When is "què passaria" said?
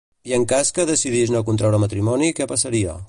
2.41-2.97